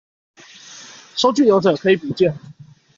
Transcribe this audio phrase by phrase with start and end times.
[1.15, 2.35] 收據留著，可以補件